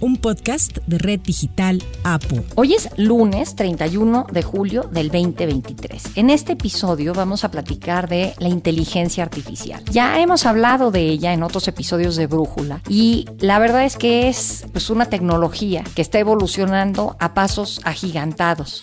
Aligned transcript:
un 0.00 0.16
podcast 0.16 0.78
de 0.86 0.98
Red 0.98 1.20
Digital 1.20 1.82
APU. 2.04 2.42
Hoy 2.54 2.74
es 2.74 2.88
lunes 2.96 3.54
31 3.54 4.26
de 4.32 4.42
julio 4.42 4.82
del 4.84 5.10
2023. 5.10 6.16
En 6.16 6.30
este 6.30 6.52
episodio 6.52 7.12
vamos 7.12 7.44
a 7.44 7.50
platicar 7.50 8.08
de 8.08 8.34
la 8.38 8.48
inteligencia 8.48 9.22
artificial. 9.22 9.84
Ya 9.90 10.20
hemos 10.20 10.46
hablado 10.46 10.90
de 10.90 11.02
ella 11.02 11.32
en 11.32 11.42
otros 11.42 11.68
episodios 11.68 12.16
de 12.16 12.26
Brújula 12.26 12.80
y 12.88 13.26
la 13.38 13.58
verdad 13.58 13.84
es 13.84 13.96
que 13.96 14.28
es 14.28 14.64
pues, 14.72 14.90
una 14.90 15.06
tecnología 15.06 15.84
que 15.94 16.02
está 16.02 16.18
evolucionando 16.18 17.16
a 17.18 17.34
pasos 17.34 17.80
agigantados. 17.84 18.82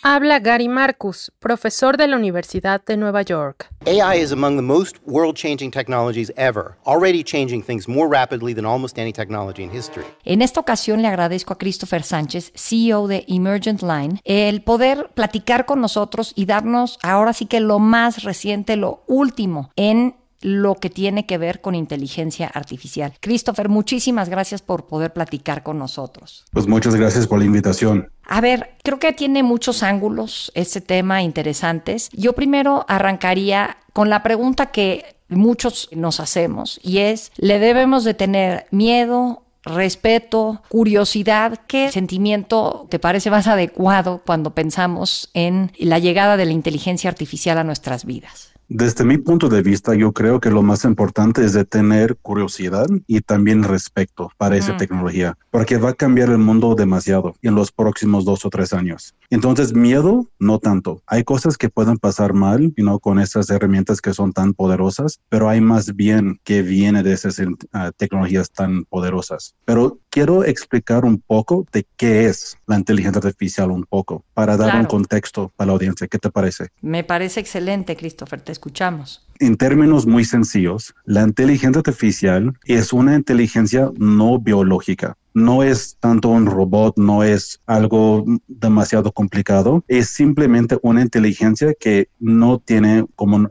Habla 0.00 0.38
Gary 0.38 0.68
Marcus, 0.68 1.32
profesor 1.40 1.96
de 1.96 2.06
la 2.06 2.16
Universidad 2.16 2.84
de 2.84 2.96
Nueva 2.96 3.22
York. 3.22 3.68
AI 3.84 4.22
is 4.22 4.30
among 4.30 4.54
the 4.54 4.62
most 4.62 4.96
world-changing 5.04 5.72
technologies 5.72 6.32
ever, 6.36 6.76
already 6.86 7.24
changing 7.24 7.64
things 7.64 7.88
more 7.88 8.08
rapidly 8.08 8.54
than 8.54 8.64
almost 8.64 8.96
any 8.96 9.12
technology 9.12 9.64
in 9.64 9.70
history. 9.70 10.04
En 10.24 10.40
esta 10.40 10.60
ocasión 10.60 11.02
le 11.02 11.08
agradezco 11.08 11.52
a 11.52 11.58
Christopher 11.58 12.04
Sánchez, 12.04 12.52
CEO 12.54 13.08
de 13.08 13.24
Emergent 13.26 13.82
Line, 13.82 14.20
el 14.24 14.62
poder 14.62 15.10
platicar 15.14 15.66
con 15.66 15.80
nosotros 15.80 16.32
y 16.36 16.46
darnos 16.46 17.00
ahora 17.02 17.32
sí 17.32 17.46
que 17.46 17.58
lo 17.58 17.80
más 17.80 18.22
reciente, 18.22 18.76
lo 18.76 19.02
último 19.08 19.72
en 19.74 20.14
lo 20.40 20.76
que 20.76 20.90
tiene 20.90 21.26
que 21.26 21.38
ver 21.38 21.60
con 21.60 21.74
inteligencia 21.74 22.46
artificial. 22.46 23.14
Christopher, 23.20 23.68
muchísimas 23.68 24.28
gracias 24.28 24.62
por 24.62 24.86
poder 24.86 25.12
platicar 25.12 25.62
con 25.62 25.78
nosotros. 25.78 26.44
Pues 26.52 26.66
muchas 26.66 26.94
gracias 26.94 27.26
por 27.26 27.38
la 27.38 27.44
invitación. 27.44 28.10
A 28.24 28.40
ver, 28.40 28.76
creo 28.82 28.98
que 28.98 29.12
tiene 29.12 29.42
muchos 29.42 29.82
ángulos 29.82 30.52
este 30.54 30.80
tema 30.80 31.22
interesantes. 31.22 32.10
Yo 32.12 32.34
primero 32.34 32.84
arrancaría 32.88 33.78
con 33.92 34.10
la 34.10 34.22
pregunta 34.22 34.66
que 34.66 35.16
muchos 35.28 35.88
nos 35.92 36.20
hacemos 36.20 36.78
y 36.82 36.98
es, 36.98 37.32
¿le 37.36 37.58
debemos 37.58 38.04
de 38.04 38.14
tener 38.14 38.66
miedo 38.70 39.44
respeto, 39.64 40.62
curiosidad, 40.68 41.60
¿qué 41.66 41.90
sentimiento 41.90 42.86
te 42.90 42.98
parece 42.98 43.30
más 43.30 43.46
adecuado 43.46 44.22
cuando 44.24 44.54
pensamos 44.54 45.30
en 45.34 45.72
la 45.78 45.98
llegada 45.98 46.36
de 46.36 46.46
la 46.46 46.52
inteligencia 46.52 47.10
artificial 47.10 47.58
a 47.58 47.64
nuestras 47.64 48.04
vidas? 48.04 48.52
Desde 48.70 49.02
mi 49.02 49.16
punto 49.16 49.48
de 49.48 49.62
vista, 49.62 49.94
yo 49.94 50.12
creo 50.12 50.40
que 50.40 50.50
lo 50.50 50.62
más 50.62 50.84
importante 50.84 51.42
es 51.42 51.54
de 51.54 51.64
tener 51.64 52.16
curiosidad 52.16 52.86
y 53.06 53.22
también 53.22 53.62
respeto 53.62 54.30
para 54.36 54.58
esa 54.58 54.76
tecnología, 54.76 55.38
porque 55.50 55.78
va 55.78 55.90
a 55.90 55.94
cambiar 55.94 56.28
el 56.28 56.36
mundo 56.36 56.74
demasiado 56.74 57.34
en 57.40 57.54
los 57.54 57.72
próximos 57.72 58.26
dos 58.26 58.44
o 58.44 58.50
tres 58.50 58.74
años. 58.74 59.14
Entonces, 59.30 59.72
miedo, 59.72 60.26
no 60.38 60.58
tanto. 60.58 61.02
Hay 61.06 61.24
cosas 61.24 61.56
que 61.56 61.70
pueden 61.70 61.96
pasar 61.96 62.34
mal, 62.34 62.74
y 62.76 62.82
no 62.82 62.98
con 62.98 63.18
estas 63.18 63.48
herramientas 63.48 64.02
que 64.02 64.12
son 64.12 64.34
tan 64.34 64.52
poderosas, 64.52 65.18
pero 65.30 65.48
hay 65.48 65.62
más 65.62 65.96
bien 65.96 66.38
que 66.44 66.60
viene 66.60 67.02
de 67.02 67.14
esas 67.14 67.38
uh, 67.38 67.56
tecnologías 67.96 68.50
tan 68.50 68.84
poderosas. 68.84 69.54
Pero 69.64 69.98
quiero 70.18 70.42
explicar 70.44 71.04
un 71.04 71.20
poco 71.20 71.64
de 71.72 71.86
qué 71.96 72.26
es 72.26 72.58
la 72.66 72.76
inteligencia 72.76 73.20
artificial, 73.20 73.70
un 73.70 73.84
poco, 73.84 74.24
para 74.34 74.56
dar 74.56 74.74
un 74.74 74.84
contexto 74.86 75.52
para 75.54 75.68
la 75.68 75.72
audiencia. 75.74 76.08
¿Qué 76.08 76.18
te 76.18 76.28
parece? 76.28 76.70
Me 76.80 77.04
parece 77.04 77.38
excelente, 77.38 77.94
Christopher. 77.94 78.40
Te 78.40 78.50
escuchamos. 78.50 79.24
En 79.38 79.56
términos 79.56 80.06
muy 80.06 80.24
sencillos, 80.24 80.92
la 81.04 81.22
inteligencia 81.22 81.78
artificial 81.78 82.52
es 82.64 82.92
una 82.92 83.14
inteligencia 83.14 83.92
no 83.96 84.40
biológica 84.40 85.16
no 85.38 85.62
es 85.62 85.96
tanto 86.00 86.28
un 86.28 86.46
robot, 86.46 86.96
no 86.96 87.22
es 87.22 87.60
algo 87.66 88.24
demasiado 88.46 89.12
complicado, 89.12 89.84
es 89.88 90.08
simplemente 90.08 90.78
una 90.82 91.02
inteligencia 91.02 91.74
que 91.78 92.08
no 92.18 92.58
tiene 92.58 93.06
como 93.14 93.48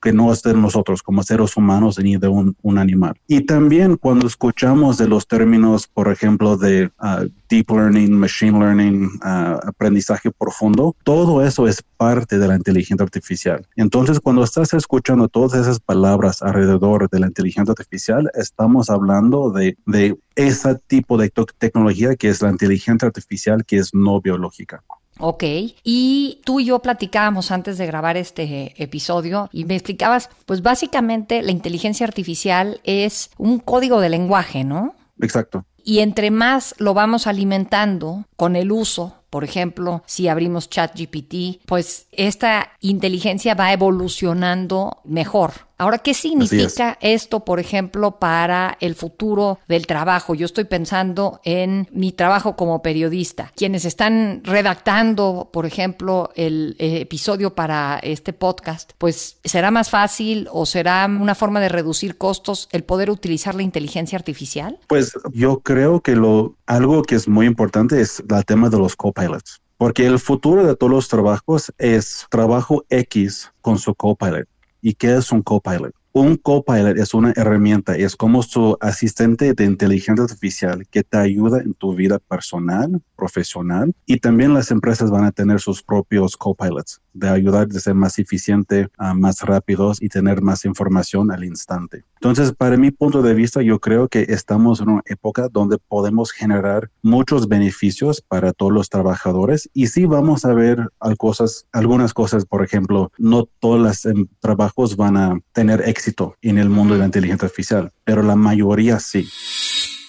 que 0.00 0.12
no 0.12 0.32
es 0.32 0.42
de 0.42 0.54
nosotros 0.54 1.02
como 1.02 1.22
seres 1.22 1.56
humanos 1.56 1.98
ni 1.98 2.16
de 2.16 2.28
un, 2.28 2.56
animal. 2.78 3.14
Y 3.28 3.42
también 3.42 3.96
cuando 3.96 4.26
escuchamos 4.26 4.96
de 4.96 5.06
los 5.06 5.26
términos, 5.26 5.86
por 5.86 6.10
ejemplo, 6.10 6.56
de 6.56 6.90
uh, 7.00 7.28
deep 7.52 7.70
learning, 7.70 8.18
machine 8.18 8.58
learning, 8.58 9.10
uh, 9.22 9.60
aprendizaje 9.68 10.30
profundo, 10.30 10.96
todo 11.04 11.44
eso 11.44 11.68
es 11.68 11.82
parte 11.98 12.38
de 12.38 12.48
la 12.48 12.54
inteligencia 12.54 13.04
artificial. 13.04 13.66
Entonces, 13.76 14.20
cuando 14.20 14.42
estás 14.42 14.72
escuchando 14.72 15.28
todas 15.28 15.60
esas 15.60 15.78
palabras 15.78 16.40
alrededor 16.40 17.10
de 17.10 17.20
la 17.20 17.26
inteligencia 17.26 17.72
artificial, 17.72 18.30
estamos 18.32 18.88
hablando 18.88 19.50
de, 19.50 19.76
de 19.84 20.16
ese 20.34 20.76
tipo 20.86 21.18
de 21.18 21.30
tecnología 21.58 22.16
que 22.16 22.30
es 22.30 22.40
la 22.40 22.48
inteligencia 22.48 23.06
artificial 23.06 23.66
que 23.66 23.76
es 23.76 23.92
no 23.92 24.22
biológica. 24.22 24.82
Ok, 25.18 25.44
y 25.84 26.40
tú 26.44 26.60
y 26.60 26.64
yo 26.64 26.78
platicábamos 26.78 27.50
antes 27.50 27.76
de 27.76 27.86
grabar 27.86 28.16
este 28.16 28.82
episodio 28.82 29.50
y 29.52 29.66
me 29.66 29.74
explicabas, 29.74 30.30
pues 30.46 30.62
básicamente 30.62 31.42
la 31.42 31.52
inteligencia 31.52 32.06
artificial 32.06 32.80
es 32.84 33.30
un 33.36 33.58
código 33.58 34.00
de 34.00 34.08
lenguaje, 34.08 34.64
¿no? 34.64 34.94
Exacto. 35.22 35.64
Y 35.84 36.00
entre 36.00 36.30
más 36.30 36.74
lo 36.78 36.94
vamos 36.94 37.26
alimentando 37.26 38.26
con 38.36 38.54
el 38.56 38.70
uso, 38.70 39.22
por 39.30 39.44
ejemplo, 39.44 40.02
si 40.06 40.28
abrimos 40.28 40.68
ChatGPT, 40.68 41.64
pues 41.64 42.06
esta 42.12 42.72
inteligencia 42.80 43.54
va 43.54 43.72
evolucionando 43.72 45.00
mejor. 45.04 45.52
Ahora, 45.82 45.98
¿qué 45.98 46.14
significa 46.14 46.96
esto, 47.00 47.44
por 47.44 47.58
ejemplo, 47.58 48.20
para 48.20 48.76
el 48.78 48.94
futuro 48.94 49.58
del 49.66 49.84
trabajo? 49.88 50.32
Yo 50.36 50.46
estoy 50.46 50.62
pensando 50.62 51.40
en 51.42 51.88
mi 51.90 52.12
trabajo 52.12 52.54
como 52.54 52.82
periodista. 52.82 53.50
Quienes 53.56 53.84
están 53.84 54.42
redactando, 54.44 55.50
por 55.52 55.66
ejemplo, 55.66 56.30
el 56.36 56.76
episodio 56.78 57.56
para 57.56 57.98
este 57.98 58.32
podcast, 58.32 58.92
pues 58.96 59.38
será 59.42 59.72
más 59.72 59.90
fácil 59.90 60.46
o 60.52 60.66
será 60.66 61.04
una 61.06 61.34
forma 61.34 61.58
de 61.58 61.68
reducir 61.68 62.16
costos 62.16 62.68
el 62.70 62.84
poder 62.84 63.10
utilizar 63.10 63.56
la 63.56 63.64
inteligencia 63.64 64.16
artificial? 64.16 64.78
Pues 64.86 65.12
yo 65.32 65.62
creo 65.62 66.00
que 66.00 66.14
lo 66.14 66.54
algo 66.66 67.02
que 67.02 67.16
es 67.16 67.26
muy 67.26 67.46
importante 67.46 68.00
es 68.00 68.22
el 68.30 68.44
tema 68.44 68.70
de 68.70 68.78
los 68.78 68.94
copilots. 68.94 69.60
Porque 69.78 70.06
el 70.06 70.20
futuro 70.20 70.64
de 70.64 70.76
todos 70.76 70.92
los 70.92 71.08
trabajos 71.08 71.72
es 71.76 72.24
trabajo 72.30 72.84
X 72.88 73.50
con 73.62 73.80
su 73.80 73.96
copilot. 73.96 74.46
¿Y 74.82 74.94
qué 74.94 75.16
es 75.16 75.32
un 75.32 75.42
copilot? 75.42 75.94
Un 76.14 76.36
copilot 76.36 76.98
es 76.98 77.14
una 77.14 77.32
herramienta, 77.36 77.96
es 77.96 78.16
como 78.16 78.42
su 78.42 78.76
asistente 78.80 79.54
de 79.54 79.64
inteligencia 79.64 80.24
artificial 80.24 80.86
que 80.90 81.02
te 81.02 81.16
ayuda 81.16 81.60
en 81.60 81.72
tu 81.72 81.94
vida 81.94 82.18
personal, 82.18 83.00
profesional 83.16 83.94
y 84.04 84.18
también 84.18 84.52
las 84.52 84.70
empresas 84.70 85.10
van 85.10 85.24
a 85.24 85.32
tener 85.32 85.58
sus 85.58 85.82
propios 85.82 86.36
copilots 86.36 87.00
de 87.14 87.30
ayudar 87.30 87.68
a 87.70 87.80
ser 87.80 87.94
más 87.94 88.18
eficiente, 88.18 88.88
más 89.14 89.40
rápidos 89.40 90.02
y 90.02 90.08
tener 90.08 90.42
más 90.42 90.66
información 90.66 91.30
al 91.30 91.44
instante. 91.44 92.04
Entonces, 92.16 92.52
para 92.52 92.76
mi 92.76 92.90
punto 92.90 93.22
de 93.22 93.34
vista, 93.34 93.62
yo 93.62 93.80
creo 93.80 94.08
que 94.08 94.26
estamos 94.28 94.80
en 94.80 94.90
una 94.90 95.02
época 95.06 95.48
donde 95.50 95.78
podemos 95.78 96.30
generar 96.30 96.90
muchos 97.02 97.48
beneficios 97.48 98.20
para 98.20 98.52
todos 98.52 98.72
los 98.72 98.88
trabajadores 98.88 99.68
y 99.72 99.88
sí 99.88 100.04
vamos 100.04 100.44
a 100.44 100.52
ver 100.52 100.88
cosas, 101.18 101.66
algunas 101.72 102.14
cosas, 102.14 102.44
por 102.44 102.62
ejemplo, 102.64 103.10
no 103.18 103.44
todos 103.60 103.80
los 103.80 104.04
em, 104.04 104.26
trabajos 104.40 104.96
van 104.96 105.16
a 105.16 105.38
tener 105.52 105.82
éxito 105.82 106.01
éxito 106.02 106.36
en 106.42 106.58
el 106.58 106.68
mundo 106.68 106.94
de 106.94 107.00
la 107.00 107.06
inteligencia 107.06 107.46
artificial, 107.46 107.92
pero 108.04 108.22
la 108.22 108.34
mayoría 108.34 108.98
sí. 108.98 109.28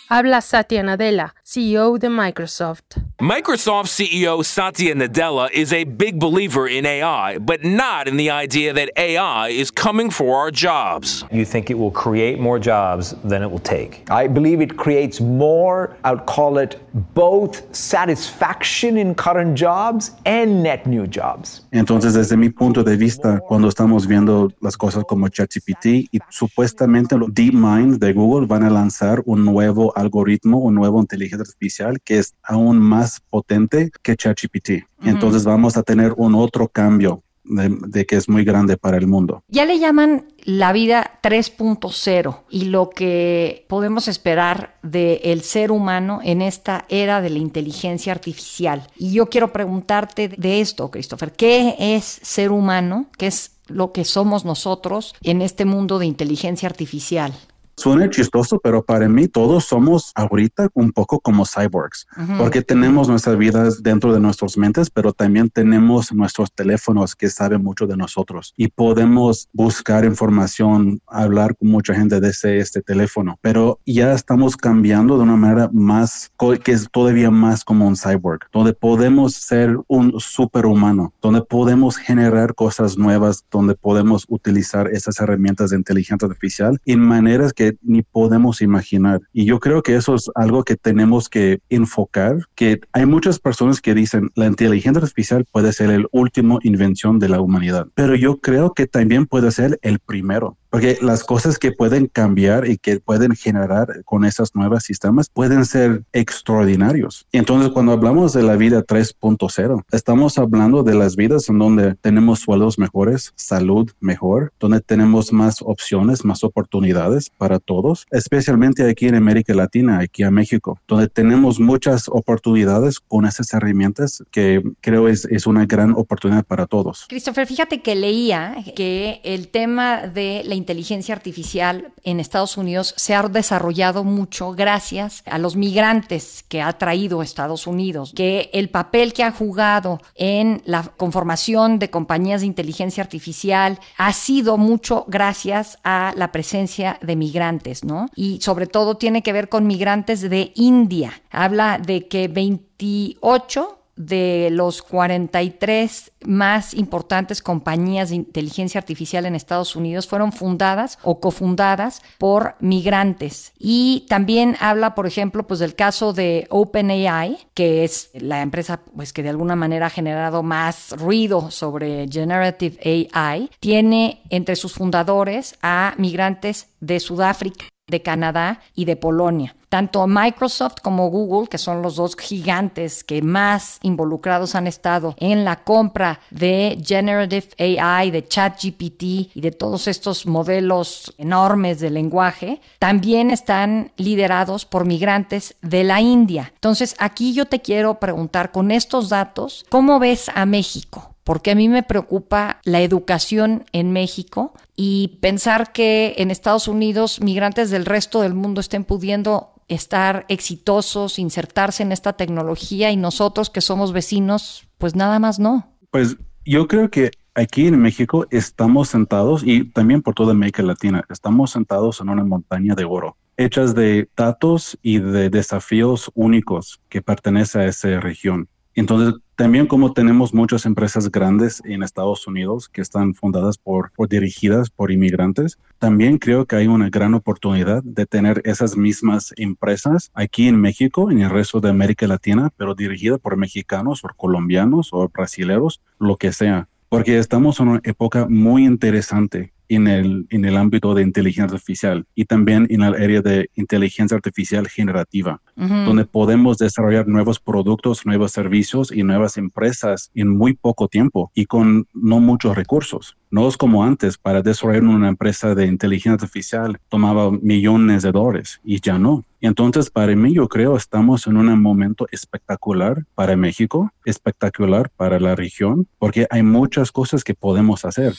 Habla 0.10 0.42
Satya 0.42 0.84
Nadella, 0.84 1.34
CEO 1.44 1.98
de 1.98 2.10
Microsoft. 2.10 2.98
Microsoft 3.20 3.90
CEO 3.90 4.44
Satya 4.44 4.94
Nadella 4.94 5.50
is 5.52 5.74
a 5.74 5.86
big 5.86 6.20
believer 6.20 6.68
in 6.68 6.86
AI, 6.86 7.40
but 7.40 7.64
not 7.64 8.08
in 8.08 8.18
the 8.18 8.30
idea 8.30 8.74
that 8.74 8.90
AI 8.96 9.48
is 9.48 9.72
coming 9.72 10.12
for 10.12 10.36
our 10.38 10.52
jobs. 10.52 11.24
You 11.32 11.46
think 11.46 11.72
it 11.72 11.80
will 11.80 11.90
create 11.90 12.40
more 12.40 12.60
jobs 12.60 13.16
than 13.24 13.42
it 13.42 13.50
will 13.50 13.64
take? 13.64 14.04
I 14.12 14.28
believe 14.28 14.62
it 14.62 14.78
creates 14.78 15.20
more, 15.20 15.96
I 16.04 16.12
would 16.14 16.28
call 16.28 16.60
it 16.60 16.76
both 16.94 17.64
satisfaction 17.72 18.98
in 18.98 19.16
current 19.16 19.58
jobs 19.60 20.12
and 20.26 20.62
net 20.64 20.86
new 20.86 21.06
jobs. 21.08 21.66
Entonces, 21.72 22.14
desde 22.14 22.38
mi 22.38 22.50
punto 22.50 22.84
de 22.84 22.96
vista, 22.96 23.40
cuando 23.40 23.68
estamos 23.68 24.08
viendo 24.08 24.52
las 24.62 24.78
cosas 24.78 25.04
como 25.06 25.28
ChatGPT 25.28 25.86
y 26.12 26.20
supuestamente 26.30 27.18
los 27.18 27.34
DeepMind 27.34 28.00
de 28.00 28.14
Google 28.14 28.48
van 28.48 28.64
a 28.64 28.70
lanzar 28.70 29.22
un 29.26 29.44
nuevo 29.44 29.96
algoritmo, 29.98 30.60
un 30.60 30.76
nuevo 30.76 31.00
inteligencia 31.00 31.44
artificial 31.44 32.00
que 32.02 32.20
es 32.20 32.36
aún 32.44 32.80
más 32.80 33.22
potente 33.30 33.92
que 34.02 34.16
ChatGPT. 34.16 34.86
Entonces 35.04 35.44
vamos 35.44 35.76
a 35.76 35.84
tener 35.84 36.14
un 36.16 36.36
otro 36.36 36.68
cambio 36.68 37.24
de, 37.44 38.06
que 38.06 38.16
es 38.16 38.30
muy 38.30 38.44
grande 38.44 38.78
para 38.78 38.98
el 38.98 39.08
mundo. 39.08 39.44
Ya 39.48 39.66
le 39.66 39.80
llaman 39.80 40.28
la 40.44 40.74
vida 40.74 41.20
3.0 41.22 42.42
y 42.50 42.66
lo 42.66 42.90
que 42.90 43.66
podemos 43.68 44.08
esperar 44.08 44.78
del 44.82 45.42
ser 45.42 45.72
humano 45.72 46.20
en 46.24 46.42
esta 46.42 46.86
era 46.90 47.22
de 47.22 47.30
la 47.30 47.40
inteligencia 47.40 48.14
artificial. 48.14 48.88
Y 48.96 49.14
yo 49.14 49.28
quiero 49.28 49.54
preguntarte 49.54 50.30
de 50.30 50.62
esto, 50.62 50.92
Christopher, 50.92 51.32
¿qué 51.32 51.76
es 51.80 52.04
ser 52.04 52.52
humano? 52.52 53.08
¿Qué 53.18 53.28
es 53.28 53.52
lo 53.68 53.92
que 53.92 54.06
somos 54.06 54.46
nosotros 54.46 55.16
en 55.22 55.42
este 55.42 55.66
mundo 55.66 56.00
de 56.00 56.06
inteligencia 56.06 56.68
artificial? 56.68 57.34
Suena 57.76 58.10
chistoso, 58.10 58.60
pero 58.60 58.84
para 58.84 59.10
mí 59.10 59.28
todos 59.28 59.66
somos 59.66 60.12
ahorita 60.16 60.70
un 60.74 60.92
poco 60.92 61.20
como 61.20 61.46
cyborgs, 61.46 62.06
porque 62.38 62.62
tenemos 62.62 63.10
nuestras 63.10 63.38
vidas 63.38 63.82
dentro 63.82 64.14
de 64.14 64.20
nuestras 64.20 64.58
mentes, 64.58 64.90
pero 64.90 65.12
también 65.12 65.50
tenemos 65.50 66.14
nuestros 66.14 66.52
teléfonos 66.54 67.16
que 67.16 67.30
saben 67.30 67.64
mucho 67.64 67.88
de 67.88 67.98
nosotros 67.98 68.54
y 68.58 68.68
podemos 68.68 69.50
buscar 69.54 70.06
información, 70.06 71.02
hablar 71.08 71.56
con 71.58 71.70
mucha 71.70 71.94
gente 71.96 72.20
desde 72.20 72.60
este 72.60 72.82
teléfono, 72.82 73.38
pero 73.42 73.80
ya 73.86 74.14
estamos 74.14 74.56
cambiando 74.56 75.18
de 75.18 75.24
una 75.24 75.36
manera 75.36 75.70
más, 75.74 76.32
que 76.64 76.72
es 76.72 76.88
todavía 76.92 77.32
más 77.32 77.64
como 77.64 77.88
un 77.88 77.96
cyborg, 77.98 78.42
donde 78.52 78.74
podemos 78.74 79.34
ser 79.34 79.78
un 79.88 80.14
superhumano, 80.20 81.14
donde 81.22 81.42
podemos 81.42 81.98
generar 81.98 82.54
cosas 82.54 82.98
nuevas, 82.98 83.44
donde 83.52 83.76
podemos 83.76 84.26
utilizar 84.28 84.88
esas 84.90 85.20
herramientas 85.20 85.72
de 85.72 85.78
inteligencia 85.78 86.28
artificial 86.28 86.80
en 86.86 87.00
maneras 87.00 87.52
que 87.54 87.63
ni 87.82 88.02
podemos 88.02 88.62
imaginar. 88.62 89.22
Y 89.32 89.46
yo 89.46 89.60
creo 89.60 89.82
que 89.82 89.96
eso 89.96 90.16
es 90.16 90.30
algo 90.36 90.64
que 90.64 90.76
tenemos 90.76 91.30
que 91.30 91.60
enfocar, 91.70 92.38
que 92.56 92.80
hay 92.92 93.06
muchas 93.06 93.40
personas 93.40 93.82
que 93.82 93.94
dicen 93.94 94.30
la 94.36 94.48
inteligencia 94.48 95.02
artificial 95.02 95.46
puede 95.52 95.74
ser 95.74 95.90
el 95.90 96.08
último 96.12 96.60
invención 96.64 97.20
de 97.20 97.30
la 97.30 97.42
humanidad, 97.42 97.88
pero 97.96 98.16
yo 98.16 98.38
creo 98.38 98.74
que 98.74 98.88
también 98.88 99.26
puede 99.26 99.52
ser 99.52 99.80
el 99.82 100.00
primero. 100.00 100.58
Porque 100.74 100.98
las 101.04 101.24
cosas 101.24 101.60
que 101.60 101.72
pueden 101.72 102.08
cambiar 102.08 102.68
y 102.68 102.80
que 102.80 103.00
pueden 103.00 103.36
generar 103.36 104.04
con 104.06 104.26
esos 104.26 104.56
nuevos 104.56 104.84
sistemas 104.84 105.30
pueden 105.30 105.66
ser 105.66 106.02
extraordinarios. 106.14 107.28
Y 107.32 107.38
entonces 107.38 107.72
cuando 107.72 107.92
hablamos 107.92 108.34
de 108.34 108.42
la 108.42 108.56
vida 108.56 108.84
3.0, 108.84 109.84
estamos 109.92 110.40
hablando 110.40 110.82
de 110.82 110.96
las 110.96 111.16
vidas 111.16 111.48
en 111.48 111.60
donde 111.60 111.94
tenemos 112.02 112.40
sueldos 112.40 112.80
mejores, 112.80 113.34
salud 113.36 113.92
mejor, 114.00 114.52
donde 114.60 114.82
tenemos 114.82 115.32
más 115.32 115.62
opciones, 115.62 116.26
más 116.26 116.44
oportunidades 116.44 117.30
para 117.38 117.60
todos, 117.60 118.08
especialmente 118.10 118.90
aquí 118.90 119.08
en 119.08 119.14
América 119.14 119.54
Latina, 119.54 120.00
aquí 120.00 120.24
en 120.24 120.34
México, 120.34 120.80
donde 120.88 121.08
tenemos 121.08 121.60
muchas 121.60 122.10
oportunidades 122.10 123.00
con 123.00 123.28
esas 123.28 123.54
herramientas 123.54 124.24
que 124.32 124.64
creo 124.82 125.08
es, 125.08 125.26
es 125.26 125.46
una 125.46 125.68
gran 125.68 125.92
oportunidad 125.92 126.44
para 126.44 126.66
todos. 126.66 127.06
Christopher, 127.10 127.46
fíjate 127.46 127.84
que 127.84 127.94
leía 127.94 128.56
que 128.76 129.22
el 129.24 129.50
tema 129.50 130.08
de 130.08 130.42
la 130.44 130.63
inteligencia 130.64 131.14
artificial 131.14 131.92
en 132.04 132.20
Estados 132.20 132.58
Unidos 132.58 132.94
se 132.98 133.14
ha 133.14 133.22
desarrollado 133.24 134.04
mucho 134.06 134.54
gracias 134.54 135.22
a 135.26 135.38
los 135.38 135.58
migrantes 135.58 136.44
que 136.48 136.62
ha 136.62 136.72
traído 136.78 137.22
Estados 137.22 137.68
Unidos, 137.68 138.14
que 138.16 138.50
el 138.54 138.70
papel 138.70 139.12
que 139.12 139.24
ha 139.24 139.32
jugado 139.32 140.02
en 140.16 140.62
la 140.66 140.84
conformación 140.84 141.80
de 141.80 141.90
compañías 141.90 142.42
de 142.42 142.48
inteligencia 142.48 143.04
artificial 143.04 143.80
ha 143.98 144.14
sido 144.14 144.58
mucho 144.58 145.06
gracias 145.08 145.80
a 145.84 146.14
la 146.16 146.32
presencia 146.32 146.98
de 147.02 147.16
migrantes, 147.18 147.84
¿no? 147.84 148.08
Y 148.16 148.40
sobre 148.42 148.66
todo 148.66 148.96
tiene 148.96 149.22
que 149.22 149.34
ver 149.34 149.50
con 149.50 149.68
migrantes 149.68 150.22
de 150.22 150.54
India. 150.56 151.22
Habla 151.30 151.78
de 151.78 152.08
que 152.08 152.30
28 152.30 153.83
de 153.96 154.50
los 154.52 154.82
43 154.82 156.12
más 156.26 156.74
importantes 156.74 157.42
compañías 157.42 158.10
de 158.10 158.16
inteligencia 158.16 158.80
artificial 158.80 159.26
en 159.26 159.36
Estados 159.36 159.76
Unidos 159.76 160.08
fueron 160.08 160.32
fundadas 160.32 160.98
o 161.04 161.20
cofundadas 161.20 162.02
por 162.18 162.56
migrantes. 162.60 163.54
Y 163.60 164.06
también 164.10 164.56
habla, 164.60 164.96
por 164.96 165.06
ejemplo, 165.06 165.46
pues 165.46 165.60
del 165.60 165.76
caso 165.76 166.14
de 166.14 166.48
OpenAI, 166.50 167.38
que 167.54 167.84
es 167.84 168.10
la 168.14 168.42
empresa 168.42 168.82
pues 168.96 169.14
que 169.14 169.24
de 169.24 169.30
alguna 169.30 169.56
manera 169.56 169.88
ha 169.88 169.92
generado 169.92 170.44
más 170.44 170.92
ruido 170.98 171.52
sobre 171.52 172.08
generative 172.08 173.10
AI, 173.14 173.50
tiene 173.60 174.22
entre 174.30 174.56
sus 174.56 174.74
fundadores 174.74 175.56
a 175.62 175.94
migrantes 175.98 176.68
de 176.80 177.00
Sudáfrica 177.00 177.66
de 177.94 178.02
Canadá 178.02 178.60
y 178.74 178.86
de 178.86 178.96
Polonia. 178.96 179.56
Tanto 179.70 180.06
Microsoft 180.08 180.78
como 180.82 181.10
Google, 181.10 181.48
que 181.48 181.58
son 181.58 181.82
los 181.82 181.96
dos 181.96 182.16
gigantes 182.16 183.04
que 183.04 183.22
más 183.22 183.80
involucrados 183.84 184.56
han 184.56 184.68
estado 184.68 185.16
en 185.18 185.46
la 185.46 185.64
compra 185.64 186.20
de 186.32 186.80
Generative 186.84 187.50
AI, 187.58 188.12
de 188.12 188.28
ChatGPT 188.28 189.04
y 189.36 189.42
de 189.42 189.52
todos 189.52 189.88
estos 189.88 190.26
modelos 190.26 191.14
enormes 191.18 191.80
de 191.80 191.92
lenguaje, 191.92 192.62
también 192.80 193.32
están 193.32 193.92
liderados 193.98 194.66
por 194.66 194.86
migrantes 194.86 195.56
de 195.62 195.84
la 195.84 196.02
India. 196.02 196.52
Entonces, 196.56 196.96
aquí 197.00 197.34
yo 197.34 197.46
te 197.46 197.62
quiero 197.62 198.00
preguntar 198.00 198.52
con 198.52 198.72
estos 198.72 199.10
datos, 199.10 199.66
¿cómo 199.70 200.00
ves 200.00 200.30
a 200.34 200.46
México? 200.46 201.13
Porque 201.24 201.52
a 201.52 201.56
mí 201.56 201.70
me 201.70 201.84
preocupa 201.84 202.60
la 202.64 202.82
educación 202.82 203.66
en 203.72 203.92
México 203.92 204.54
y 204.76 205.20
pensar 205.22 205.72
que 205.72 206.16
en 206.18 206.32
Estados 206.32 206.68
Unidos 206.68 207.22
migrantes 207.22 207.70
del 207.70 207.86
resto 207.86 208.22
del 208.22 208.34
mundo 208.34 208.62
estén 208.62 208.84
pudiendo 208.84 209.50
estar 209.68 210.26
exitosos, 210.28 211.20
insertarse 211.20 211.84
en 211.84 211.92
esta 211.92 212.14
tecnología 212.14 212.92
y 212.92 212.98
nosotros 212.98 213.50
que 213.50 213.62
somos 213.62 213.94
vecinos, 213.94 214.68
pues 214.78 214.96
nada 214.96 215.20
más 215.20 215.40
no. 215.40 215.68
Pues 215.92 216.18
yo 216.46 216.68
creo 216.68 216.90
que 216.90 217.12
aquí 217.34 217.68
en 217.68 217.80
México 217.80 218.28
estamos 218.30 218.90
sentados 218.90 219.44
y 219.44 219.64
también 219.64 220.02
por 220.02 220.14
toda 220.14 220.32
América 220.32 220.62
Latina, 220.64 221.04
estamos 221.10 221.52
sentados 221.52 222.02
en 222.02 222.10
una 222.10 222.24
montaña 222.24 222.76
de 222.76 222.84
oro 222.84 223.16
hechas 223.38 223.74
de 223.74 224.10
datos 224.16 224.78
y 224.82 225.00
de 225.00 225.30
desafíos 225.30 226.12
únicos 226.14 226.82
que 226.90 227.02
pertenecen 227.02 227.62
a 227.62 227.66
esa 227.66 228.00
región. 228.00 228.48
Entonces, 228.76 229.20
también 229.36 229.68
como 229.68 229.94
tenemos 229.94 230.34
muchas 230.34 230.66
empresas 230.66 231.10
grandes 231.12 231.62
en 231.66 231.84
Estados 231.84 232.28
Unidos 232.28 232.70
que 232.70 232.82
están 232.82 233.14
fundadas 233.16 233.58
por, 233.58 233.92
o 233.98 234.06
dirigidas 234.06 234.70
por 234.70 234.92
inmigrantes, 234.92 235.58
también 235.80 236.18
creo 236.18 236.46
que 236.46 236.56
hay 236.56 236.68
una 236.68 236.90
gran 236.90 237.14
oportunidad 237.14 237.84
de 237.84 238.06
tener 238.06 238.42
esas 238.46 238.78
mismas 238.78 239.34
empresas 239.38 240.12
aquí 240.14 240.48
en 240.48 240.60
México, 240.60 241.10
en 241.10 241.22
el 241.22 241.30
resto 241.30 241.60
de 241.60 241.70
América 241.70 242.08
Latina, 242.08 242.52
pero 242.58 242.76
dirigidas 242.76 243.20
por 243.20 243.38
mexicanos 243.38 244.04
o 244.04 244.10
colombianos 244.16 244.90
o 244.92 245.10
brasileños, 245.10 245.82
lo 246.00 246.18
que 246.18 246.32
sea. 246.32 246.68
Porque 246.90 247.18
estamos 247.18 247.60
en 247.60 247.70
una 247.70 247.82
época 247.84 248.28
muy 248.30 248.66
interesante 248.66 249.53
en 249.70 249.88
el, 249.88 250.26
en 250.30 250.46
el 250.46 250.58
ámbito 250.58 250.94
de 250.94 251.02
inteligencia 251.02 251.56
artificial 251.56 252.06
y 252.16 252.26
también 252.26 252.68
en 252.70 252.82
el 252.82 252.94
área 252.94 253.22
de 253.22 253.50
inteligencia 253.56 254.16
artificial 254.16 254.68
generativa, 254.68 255.42
donde 255.56 256.06
podemos 256.06 256.58
desarrollar 256.58 257.08
nuevos 257.08 257.40
productos, 257.40 258.06
nuevos 258.06 258.32
servicios 258.32 258.92
y 258.92 259.04
nuevas 259.04 259.38
empresas 259.38 260.12
en 260.16 260.30
muy 260.30 260.54
poco 260.54 260.88
tiempo 260.88 261.32
y 261.34 261.46
con 261.46 261.88
no 261.94 262.20
muchos 262.20 262.56
recursos. 262.56 263.18
No 263.30 263.48
es 263.48 263.58
como 263.58 263.84
antes, 263.84 264.18
para 264.18 264.42
desarrollar 264.42 264.84
una 264.84 265.10
empresa 265.10 265.56
de 265.56 265.66
inteligencia 265.66 266.14
artificial 266.14 266.80
tomaba 266.90 267.32
millones 267.32 268.04
de 268.04 268.12
dólares 268.12 268.62
y 268.64 268.80
ya 268.80 269.00
no. 269.00 269.24
Entonces, 269.42 269.90
para 269.90 270.16
mí, 270.16 270.34
yo 270.34 270.48
creo 270.48 270.78
estamos 270.78 271.28
en 271.28 271.38
un 271.38 271.62
momento 271.62 272.08
espectacular 272.12 273.04
para 273.14 273.36
México, 273.36 273.92
espectacular 274.06 274.90
para 274.96 275.20
la 275.20 275.36
región, 275.36 275.88
porque 276.00 276.28
hay 276.30 276.44
muchas 276.44 276.92
cosas 276.92 277.24
que 277.24 277.34
podemos 277.34 277.84
hacer. 277.84 278.14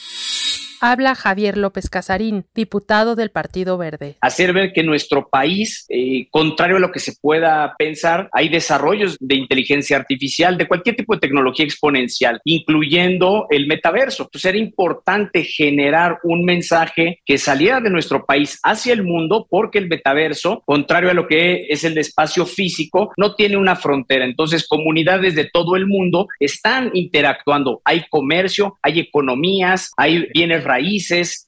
Habla 0.87 1.15
Javier 1.15 1.57
López 1.57 1.89
Casarín, 1.89 2.45
diputado 2.53 3.15
del 3.15 3.31
Partido 3.31 3.75
Verde. 3.75 4.17
Hacer 4.21 4.53
ver 4.53 4.71
que 4.71 4.83
nuestro 4.83 5.29
país, 5.29 5.87
eh, 5.89 6.27
contrario 6.29 6.77
a 6.77 6.79
lo 6.79 6.91
que 6.91 6.99
se 6.99 7.13
pueda 7.19 7.73
pensar, 7.75 8.29
hay 8.33 8.49
desarrollos 8.49 9.17
de 9.19 9.33
inteligencia 9.33 9.97
artificial, 9.97 10.59
de 10.59 10.67
cualquier 10.67 10.95
tipo 10.95 11.15
de 11.15 11.21
tecnología 11.21 11.65
exponencial, 11.65 12.39
incluyendo 12.43 13.47
el 13.49 13.65
metaverso. 13.65 14.25
Entonces 14.25 14.47
era 14.47 14.59
importante 14.59 15.43
generar 15.43 16.19
un 16.21 16.45
mensaje 16.45 17.19
que 17.25 17.39
saliera 17.39 17.81
de 17.81 17.89
nuestro 17.89 18.23
país 18.23 18.59
hacia 18.61 18.93
el 18.93 19.01
mundo, 19.01 19.47
porque 19.49 19.79
el 19.79 19.87
metaverso, 19.87 20.61
contrario 20.67 21.09
a 21.09 21.15
lo 21.15 21.25
que 21.27 21.65
es 21.67 21.83
el 21.83 21.97
espacio 21.97 22.45
físico, 22.45 23.11
no 23.17 23.33
tiene 23.33 23.57
una 23.57 23.75
frontera. 23.75 24.23
Entonces 24.23 24.67
comunidades 24.67 25.33
de 25.33 25.49
todo 25.51 25.77
el 25.77 25.87
mundo 25.87 26.27
están 26.39 26.91
interactuando. 26.93 27.81
Hay 27.85 28.05
comercio, 28.07 28.77
hay 28.83 28.99
economías, 28.99 29.91
hay 29.97 30.27
bienes 30.31 30.63
raíces. 30.63 30.74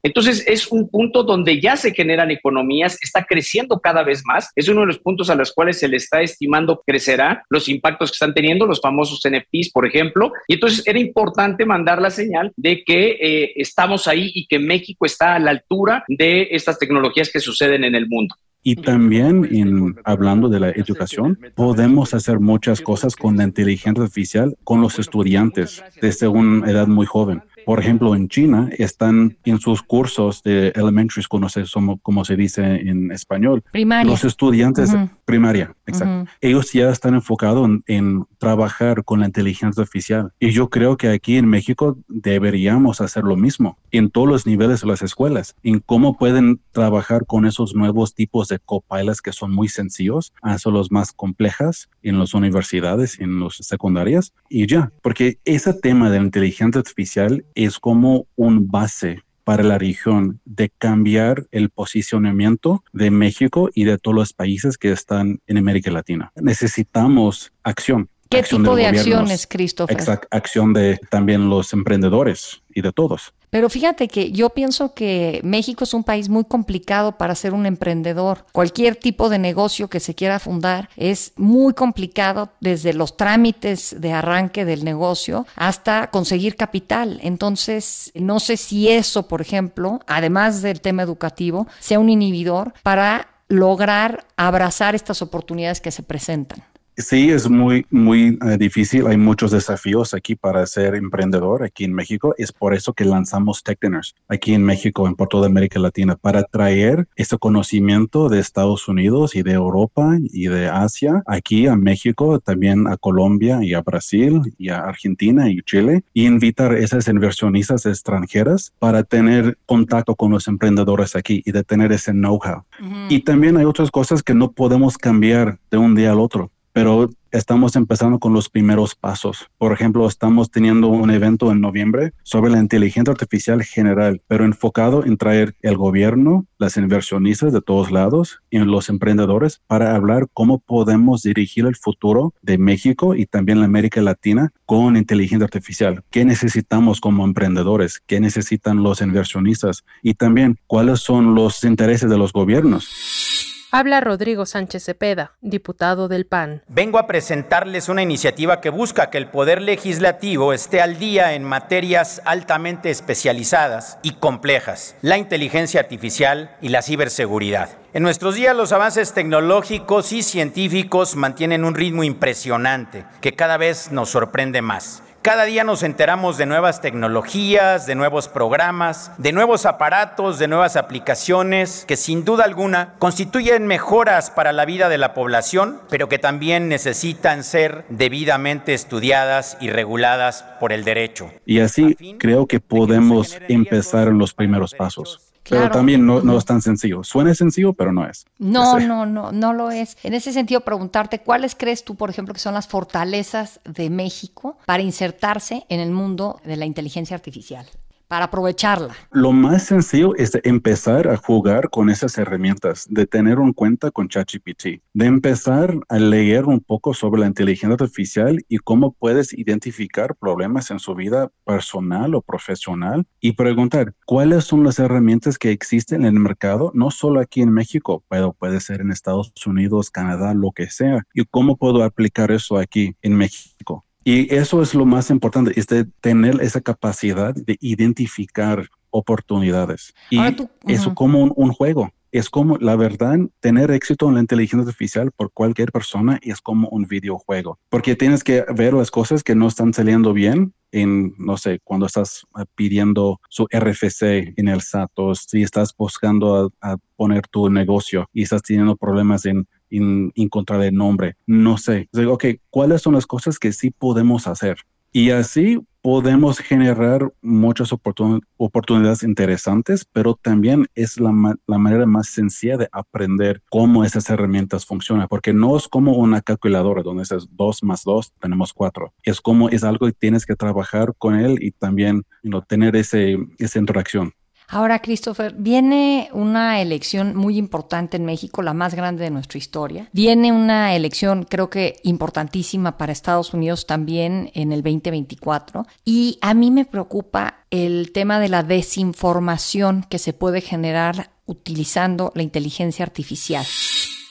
Entonces 0.03 0.43
es 0.47 0.67
un 0.71 0.89
punto 0.89 1.23
donde 1.23 1.59
ya 1.59 1.75
se 1.75 1.93
generan 1.93 2.31
economías, 2.31 2.97
está 3.01 3.23
creciendo 3.23 3.79
cada 3.79 4.03
vez 4.03 4.23
más. 4.25 4.49
Es 4.55 4.67
uno 4.67 4.81
de 4.81 4.87
los 4.87 4.99
puntos 4.99 5.29
a 5.29 5.35
los 5.35 5.53
cuales 5.53 5.79
se 5.79 5.87
le 5.87 5.97
está 5.97 6.21
estimando 6.21 6.81
crecerá 6.85 7.43
los 7.49 7.69
impactos 7.69 8.11
que 8.11 8.15
están 8.15 8.33
teniendo 8.33 8.65
los 8.65 8.81
famosos 8.81 9.21
NFTs, 9.27 9.71
por 9.71 9.85
ejemplo. 9.85 10.31
Y 10.47 10.55
entonces 10.55 10.85
era 10.85 10.99
importante 10.99 11.65
mandar 11.65 12.01
la 12.01 12.09
señal 12.09 12.51
de 12.55 12.83
que 12.83 13.17
eh, 13.19 13.53
estamos 13.55 14.07
ahí 14.07 14.31
y 14.33 14.47
que 14.47 14.59
México 14.59 15.05
está 15.05 15.35
a 15.35 15.39
la 15.39 15.51
altura 15.51 16.03
de 16.07 16.49
estas 16.51 16.79
tecnologías 16.79 17.31
que 17.31 17.39
suceden 17.39 17.83
en 17.83 17.95
el 17.95 18.07
mundo. 18.07 18.35
Y 18.63 18.75
también, 18.75 19.47
en, 19.49 19.95
hablando 20.03 20.49
de 20.49 20.59
la 20.59 20.71
educación, 20.71 21.39
podemos 21.55 22.13
hacer 22.13 22.39
muchas 22.39 22.81
cosas 22.81 23.15
con 23.15 23.37
la 23.37 23.45
inteligencia 23.45 24.03
artificial 24.03 24.57
con 24.65 24.81
los 24.81 24.99
estudiantes 24.99 25.81
desde 26.01 26.27
una 26.27 26.69
edad 26.69 26.85
muy 26.85 27.05
joven. 27.05 27.41
Por 27.67 27.81
ejemplo, 27.81 28.15
en 28.15 28.29
China 28.29 28.69
están 28.77 29.35
en 29.43 29.59
sus 29.59 29.83
cursos 29.83 30.41
de 30.41 30.69
elementary 30.69 31.21
school, 31.21 31.41
no 31.41 31.49
sé 31.49 31.65
cómo, 32.01 32.23
se 32.23 32.37
dice 32.37 32.63
en 32.63 33.11
español. 33.11 33.61
Primaria. 33.73 34.09
Los 34.09 34.23
estudiantes, 34.23 34.95
Primaria, 35.27 35.75
exacto. 35.85 36.31
Ellos 36.39 36.71
ya 36.71 36.89
están 36.89 37.13
enfocados 37.13 37.69
en, 37.87 38.25
trabajar 38.37 39.03
con 39.03 39.19
la 39.19 39.25
inteligencia 39.25 39.81
artificial. 39.81 40.31
Y 40.39 40.51
yo 40.51 40.69
creo 40.69 40.95
que 40.95 41.09
aquí 41.09 41.35
en 41.35 41.47
México 41.49 41.97
deberíamos 42.07 43.01
hacer 43.01 43.25
lo 43.25 43.35
mismo 43.35 43.77
en 43.91 44.09
todos 44.09 44.29
los 44.29 44.47
niveles 44.47 44.79
de 44.79 44.87
las 44.87 45.01
escuelas, 45.01 45.53
en 45.63 45.81
cómo 45.81 46.17
pueden 46.17 46.61
trabajar 46.71 47.25
con 47.25 47.45
esos 47.45 47.75
nuevos 47.75 48.15
tipos 48.15 48.47
de 48.47 48.59
copilots 48.59 49.21
que 49.21 49.33
son 49.33 49.51
muy 49.51 49.67
sencillos, 49.67 50.31
hasta 50.41 50.69
los 50.69 50.93
más 50.93 51.11
complejas 51.11 51.89
en 52.03 52.19
las 52.19 52.33
universidades, 52.33 53.19
en 53.19 53.41
las 53.41 53.55
secundarias, 53.55 54.31
y 54.47 54.65
ya, 54.65 54.93
porque 55.01 55.39
ese 55.43 55.73
tema 55.73 56.09
de 56.09 56.19
la 56.19 56.25
inteligencia 56.25 56.79
artificial 56.79 57.43
es 57.53 57.79
como 57.79 58.27
un 58.37 58.69
base 58.71 59.25
para 59.47 59.63
la 59.63 59.77
región 59.77 60.41
de 60.43 60.69
cambiar 60.77 61.47
el 61.51 61.69
posicionamiento 61.69 62.83
de 62.91 63.11
México 63.11 63.69
y 63.73 63.85
de 63.85 63.97
todos 63.97 64.13
los 64.13 64.33
países 64.33 64.77
que 64.77 64.91
están 64.91 65.39
en 65.47 65.57
América 65.57 65.89
Latina. 65.89 66.33
Necesitamos 66.35 67.53
acción. 67.63 68.09
¿Qué 68.29 68.43
tipo 68.43 68.75
de, 68.75 68.87
acciones, 68.87 69.47
Christopher? 69.47 69.95
Exacto, 69.95 70.27
acción 70.31 70.73
de 70.73 70.99
también 71.09 71.49
los 71.49 71.71
emprendedores 71.71 72.61
y 72.75 72.81
de 72.81 72.91
todos. 72.91 73.33
Pero 73.49 73.69
fíjate 73.69 74.07
que 74.07 74.31
yo 74.31 74.49
pienso 74.49 74.93
que 74.93 75.39
México 75.43 75.85
es 75.85 75.93
un 75.93 76.03
país 76.03 76.27
muy 76.27 76.43
complicado 76.43 77.17
para 77.17 77.35
ser 77.35 77.53
un 77.53 77.65
emprendedor. 77.65 78.45
Cualquier 78.51 78.95
tipo 78.95 79.29
de 79.29 79.39
negocio 79.39 79.89
que 79.89 79.99
se 79.99 80.15
quiera 80.15 80.39
fundar 80.39 80.89
es 80.97 81.31
muy 81.37 81.73
complicado 81.73 82.49
desde 82.59 82.93
los 82.93 83.15
trámites 83.15 83.95
de 83.99 84.11
arranque 84.11 84.65
del 84.65 84.83
negocio 84.83 85.45
hasta 85.55 86.07
conseguir 86.11 86.55
capital. 86.55 87.19
Entonces, 87.23 88.11
no 88.15 88.39
sé 88.39 88.57
si 88.57 88.89
eso, 88.89 89.27
por 89.27 89.41
ejemplo, 89.41 90.01
además 90.07 90.61
del 90.61 90.81
tema 90.81 91.03
educativo, 91.03 91.67
sea 91.79 91.99
un 91.99 92.09
inhibidor 92.09 92.73
para 92.83 93.29
lograr 93.47 94.25
abrazar 94.35 94.93
estas 94.93 95.21
oportunidades 95.21 95.79
que 95.79 95.91
se 95.91 96.03
presentan. 96.03 96.63
Sí, 96.99 97.29
es 97.29 97.47
muy, 97.47 97.85
muy 97.91 98.39
eh, 98.43 98.57
difícil. 98.57 99.05
Hay 99.05 99.17
muchos 99.17 99.51
desafíos 99.51 100.15
aquí 100.15 100.35
para 100.35 100.65
ser 100.65 100.95
emprendedor 100.95 101.61
aquí 101.61 101.83
en 101.83 101.93
México. 101.93 102.33
Es 102.39 102.51
por 102.51 102.73
eso 102.73 102.91
que 102.93 103.05
lanzamos 103.05 103.61
Tech 103.61 103.77
Dinners 103.79 104.15
aquí 104.27 104.55
en 104.55 104.63
México, 104.63 105.07
en 105.07 105.13
por 105.13 105.27
toda 105.27 105.45
América 105.45 105.79
Latina, 105.79 106.15
para 106.15 106.41
traer 106.41 107.07
ese 107.15 107.37
conocimiento 107.37 108.29
de 108.29 108.39
Estados 108.39 108.87
Unidos 108.87 109.35
y 109.35 109.43
de 109.43 109.51
Europa 109.51 110.17
y 110.33 110.47
de 110.47 110.69
Asia 110.69 111.21
aquí 111.27 111.67
a 111.67 111.75
México, 111.75 112.39
también 112.39 112.87
a 112.87 112.97
Colombia 112.97 113.59
y 113.61 113.75
a 113.75 113.81
Brasil 113.81 114.41
y 114.57 114.69
a 114.69 114.79
Argentina 114.79 115.51
y 115.51 115.61
Chile 115.61 116.03
y 116.15 116.25
invitar 116.25 116.71
a 116.71 116.79
esas 116.79 117.07
inversionistas 117.07 117.85
extranjeras 117.85 118.73
para 118.79 119.03
tener 119.03 119.59
contacto 119.67 120.15
con 120.15 120.31
los 120.31 120.47
emprendedores 120.47 121.15
aquí 121.15 121.43
y 121.45 121.51
de 121.51 121.63
tener 121.63 121.91
ese 121.91 122.11
know-how. 122.11 122.63
Y 123.07 123.19
también 123.19 123.55
hay 123.57 123.65
otras 123.65 123.91
cosas 123.91 124.23
que 124.23 124.33
no 124.33 124.51
podemos 124.51 124.97
cambiar 124.97 125.59
de 125.69 125.77
un 125.77 125.93
día 125.93 126.11
al 126.11 126.19
otro 126.19 126.49
pero 126.77 127.09
estamos 127.31 127.75
empezando 127.75 128.19
con 128.19 128.33
los 128.33 128.49
primeros 128.49 128.93
pasos. 128.93 129.49
Por 129.57 129.73
ejemplo, 129.73 130.07
estamos 130.07 130.51
teniendo 130.51 130.89
un 130.89 131.09
evento 131.09 131.51
en 131.51 131.59
noviembre 131.59 132.13
sobre 132.21 132.51
la 132.51 132.59
inteligencia 132.59 133.11
artificial 133.11 133.63
general, 133.63 134.21
pero 134.27 134.45
enfocado 134.45 135.03
en 135.03 135.17
traer 135.17 135.55
el 135.63 135.75
gobierno, 135.75 136.45
las 136.59 136.77
inversionistas 136.77 137.51
de 137.51 137.61
todos 137.61 137.89
lados 137.89 138.41
y 138.51 138.59
los 138.59 138.89
emprendedores 138.89 139.59
para 139.65 139.95
hablar 139.95 140.27
cómo 140.33 140.59
podemos 140.59 141.23
dirigir 141.23 141.65
el 141.65 141.75
futuro 141.75 142.35
de 142.43 142.59
México 142.59 143.15
y 143.15 143.25
también 143.25 143.59
la 143.59 143.65
América 143.65 143.99
Latina 144.03 144.53
con 144.67 144.97
inteligencia 144.97 145.45
artificial. 145.45 146.03
¿Qué 146.11 146.25
necesitamos 146.25 147.01
como 147.01 147.25
emprendedores? 147.25 148.03
¿Qué 148.05 148.19
necesitan 148.19 148.83
los 148.83 149.01
inversionistas? 149.01 149.83
Y 150.03 150.13
también 150.13 150.59
cuáles 150.67 150.99
son 150.99 151.33
los 151.33 151.63
intereses 151.63 152.07
de 152.07 152.19
los 152.19 152.31
gobiernos. 152.33 153.55
Habla 153.69 153.99
Rodrigo 153.99 154.45
Sánchez 154.45 154.85
Cepeda, 154.85 155.33
diputado 155.41 156.07
del 156.07 156.25
PAN. 156.25 156.63
Vengo 156.69 156.99
a 156.99 157.05
presentarles 157.05 157.89
una 157.89 158.01
iniciativa 158.01 158.61
que 158.61 158.69
busca 158.69 159.09
que 159.09 159.17
el 159.17 159.27
Poder 159.27 159.61
Legislativo 159.61 160.53
esté 160.53 160.81
al 160.81 160.97
día 160.97 161.33
en 161.33 161.43
materias 161.43 162.21
altamente 162.23 162.89
especializadas 162.89 163.99
y 164.03 164.11
complejas, 164.13 164.95
la 165.01 165.17
inteligencia 165.17 165.81
artificial 165.81 166.55
y 166.61 166.69
la 166.69 166.81
ciberseguridad. 166.81 167.71
En 167.93 168.03
nuestros 168.03 168.35
días 168.35 168.55
los 168.55 168.71
avances 168.71 169.13
tecnológicos 169.13 170.13
y 170.13 170.23
científicos 170.23 171.17
mantienen 171.17 171.65
un 171.65 171.75
ritmo 171.75 172.05
impresionante 172.05 173.03
que 173.19 173.33
cada 173.33 173.57
vez 173.57 173.91
nos 173.91 174.09
sorprende 174.09 174.61
más. 174.61 175.03
Cada 175.27 175.43
día 175.43 175.65
nos 175.65 175.83
enteramos 175.83 176.37
de 176.37 176.45
nuevas 176.45 176.79
tecnologías, 176.79 177.85
de 177.85 177.95
nuevos 177.95 178.29
programas, 178.29 179.11
de 179.17 179.33
nuevos 179.33 179.65
aparatos, 179.65 180.39
de 180.39 180.47
nuevas 180.47 180.77
aplicaciones 180.77 181.83
que 181.85 181.97
sin 181.97 182.23
duda 182.23 182.45
alguna 182.45 182.93
constituyen 182.97 183.67
mejoras 183.67 184.31
para 184.31 184.53
la 184.53 184.63
vida 184.63 184.87
de 184.87 184.97
la 184.97 185.13
población, 185.13 185.81
pero 185.89 186.07
que 186.07 186.17
también 186.17 186.69
necesitan 186.69 187.43
ser 187.43 187.83
debidamente 187.89 188.73
estudiadas 188.73 189.57
y 189.59 189.69
reguladas 189.69 190.45
por 190.61 190.71
el 190.71 190.85
derecho. 190.85 191.29
Y 191.45 191.59
así 191.59 191.97
creo 192.17 192.45
que 192.45 192.61
podemos 192.61 193.37
empezar 193.49 194.07
los 194.07 194.33
primeros 194.33 194.73
pasos. 194.75 195.26
Pero 195.49 195.69
también 195.69 196.05
no, 196.05 196.21
no, 196.21 196.37
es 196.37 196.45
tan 196.45 196.61
sencillo. 196.61 197.03
Suena 197.03 197.33
sencillo, 197.33 197.73
pero 197.73 197.91
no 197.91 198.07
es. 198.07 198.25
No, 198.39 198.79
no, 198.79 199.05
no, 199.05 199.31
no 199.31 199.53
lo 199.53 199.71
es. 199.71 199.97
En 200.03 200.13
ese 200.13 200.33
sentido, 200.33 200.61
preguntarte, 200.61 201.19
¿cuáles 201.19 201.55
crees 201.55 201.83
tú, 201.83 201.95
por 201.95 202.09
ejemplo, 202.09 202.33
que 202.33 202.39
son 202.39 202.53
las 202.53 202.67
fortalezas 202.67 203.59
de 203.63 203.89
México 203.89 204.57
para 204.65 204.83
insertarse 204.83 205.65
en 205.69 205.79
el 205.79 205.91
mundo 205.91 206.39
de 206.43 206.57
la 206.57 206.65
inteligencia 206.65 207.15
artificial? 207.15 207.65
Para 208.07 208.25
aprovecharla? 208.25 208.95
Lo 209.11 209.31
más 209.31 209.63
sencillo 209.63 210.15
es 210.15 210.37
empezar 210.43 211.07
a 211.07 211.17
jugar 211.17 211.69
con 211.69 211.89
esas 211.89 212.17
herramientas, 212.17 212.85
de 212.89 213.05
tener 213.05 213.39
un 213.39 213.53
cuenta 213.53 213.91
con 213.91 214.07
ChatGPT, 214.07 214.81
de 214.93 215.05
empezar 215.05 215.75
a 215.89 215.97
leer 215.97 216.45
un 216.45 216.59
poco 216.59 216.93
sobre 216.93 217.21
la 217.21 217.27
inteligencia 217.27 217.73
artificial 217.73 218.43
y 218.47 218.57
cómo 218.57 218.93
puedes 218.93 219.33
identificar 219.33 220.15
problemas 220.15 220.71
en 220.71 220.79
su 220.79 220.95
vida 220.95 221.29
personal 221.45 222.15
o 222.15 222.21
profesional 222.21 223.05
y 223.19 223.33
preguntar 223.33 223.93
cuáles 224.05 224.45
son 224.45 224.63
las 224.63 224.79
herramientas 224.79 225.37
que 225.37 225.51
existen 225.51 226.05
en 226.05 226.15
el 226.15 226.19
mercado, 226.19 226.71
no 226.73 226.91
solo 226.91 227.19
aquí 227.19 227.41
en 227.41 227.51
México, 227.51 228.03
pero 228.09 228.33
puede 228.33 228.59
ser 228.59 228.81
en 228.81 228.91
Estados 228.91 229.33
Unidos, 229.45 229.91
Canadá, 229.91 230.33
lo 230.33 230.51
que 230.51 230.69
sea, 230.69 231.03
y 231.13 231.25
cómo 231.25 231.57
puedo 231.57 231.83
aplicar 231.83 232.31
eso 232.31 232.57
aquí 232.57 232.95
en 233.01 233.15
México. 233.15 233.86
Y 234.07 234.33
eso 234.33 234.61
es 234.61 234.73
lo 234.73 234.85
más 234.85 235.09
importante, 235.09 235.51
es 235.59 235.67
de 235.67 235.83
tener 235.99 236.39
esa 236.41 236.61
capacidad 236.61 237.35
de 237.35 237.57
identificar 237.59 238.69
oportunidades. 238.89 239.93
Y 240.09 240.19
eso 240.65 240.95
como 240.95 241.25
un, 241.25 241.51
juego. 241.51 241.91
Es 242.13 242.29
como, 242.29 242.55
la 242.55 242.77
verdad, 242.77 243.17
tener 243.41 243.69
éxito 243.69 244.07
en 244.07 244.13
la 244.13 244.21
inteligencia 244.21 244.65
artificial 244.65 245.11
por 245.11 245.33
cualquier 245.33 245.73
persona 245.73 246.19
es 246.21 246.39
como 246.39 246.69
un 246.69 246.87
videojuego, 246.87 247.59
porque 247.67 247.97
tienes 247.97 248.23
que 248.23 248.45
ver 248.55 248.73
las 248.73 248.91
cosas 248.91 249.23
que 249.23 249.35
no 249.35 249.49
están 249.49 249.73
saliendo 249.73 250.13
bien 250.13 250.53
en, 250.71 251.13
no 251.17 251.35
sé, 251.35 251.59
cuando 251.65 251.85
estás 251.85 252.25
eh, 252.39 252.45
pidiendo 252.55 253.19
su 253.27 253.45
RFC 253.51 254.33
en 254.37 254.47
el 254.47 254.61
SAT 254.61 254.91
o 254.95 255.15
si 255.15 255.43
estás 255.43 255.75
buscando 255.77 256.53
a 256.61 256.77
poner 256.95 257.27
tu 257.27 257.49
negocio 257.49 258.09
y 258.13 258.23
estás 258.23 258.41
teniendo 258.41 258.77
problemas 258.77 259.25
en 259.25 259.45
en, 259.69 260.11
encontrar 260.15 260.61
el 260.63 260.75
nombre. 260.75 261.15
No 261.25 261.57
sé. 261.57 261.89
Digo, 261.91 262.13
ok, 262.13 262.25
¿cuáles 262.49 262.81
son 262.81 262.93
las 262.93 263.05
cosas 263.05 263.39
que 263.39 263.51
sí 263.51 263.71
podemos 263.71 264.27
hacer? 264.27 264.57
Y 264.91 265.11
así 265.11 265.59
podemos 265.81 266.39
generar 266.39 267.13
muchas 267.21 267.71
oportunidades 267.71 269.03
interesantes, 269.03 269.85
pero 269.85 270.15
también 270.15 270.65
es 270.75 270.99
la, 270.99 271.11
la, 271.45 271.57
manera 271.57 271.85
más 271.85 272.07
sencilla 272.07 272.57
de 272.57 272.67
aprender 272.71 273.41
cómo 273.49 273.85
esas 273.85 274.09
herramientas 274.09 274.65
funcionan, 274.65 275.07
porque 275.07 275.33
no 275.33 275.55
es 275.55 275.67
como 275.67 275.93
una 275.93 276.21
calculadora 276.21 276.83
donde 276.83 277.03
es 277.03 277.27
dos 277.31 277.63
más 277.63 277.83
dos, 277.83 278.11
tenemos 278.19 278.53
cuatro. 278.53 278.93
Es 279.03 279.21
como 279.21 279.49
es 279.49 279.63
algo 279.63 279.85
que 279.85 279.93
tienes 279.93 280.25
que 280.25 280.35
trabajar 280.35 280.93
con 280.97 281.15
él 281.15 281.37
y 281.41 281.51
también 281.51 282.03
tener 282.47 282.75
ese, 282.75 283.17
esa 283.37 283.59
interacción. 283.59 284.13
Ahora, 284.49 284.79
Christopher, 284.79 285.33
viene 285.37 286.09
una 286.13 286.61
elección 286.61 287.15
muy 287.15 287.37
importante 287.37 287.97
en 287.97 288.05
México, 288.05 288.41
la 288.41 288.53
más 288.53 288.73
grande 288.75 289.03
de 289.03 289.09
nuestra 289.09 289.37
historia. 289.37 289.89
Viene 289.91 290.31
una 290.31 290.73
elección, 290.73 291.23
creo 291.23 291.49
que 291.49 291.75
importantísima 291.83 292.77
para 292.77 292.93
Estados 292.93 293.33
Unidos 293.33 293.67
también 293.67 294.31
en 294.33 294.53
el 294.53 294.63
2024. 294.63 295.65
Y 295.83 296.17
a 296.21 296.33
mí 296.33 296.49
me 296.49 296.63
preocupa 296.63 297.43
el 297.51 297.91
tema 297.91 298.21
de 298.21 298.29
la 298.29 298.41
desinformación 298.43 299.85
que 299.89 299.99
se 299.99 300.13
puede 300.13 300.39
generar 300.39 301.11
utilizando 301.25 302.13
la 302.15 302.23
inteligencia 302.23 302.85
artificial. 302.85 303.45